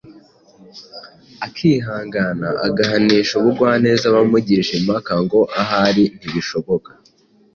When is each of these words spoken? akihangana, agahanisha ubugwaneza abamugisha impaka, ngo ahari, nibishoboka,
akihangana, 1.45 2.47
agahanisha 2.67 3.33
ubugwaneza 3.37 4.03
abamugisha 4.07 4.73
impaka, 4.79 5.13
ngo 5.23 5.39
ahari, 5.61 6.03
nibishoboka, 6.19 6.91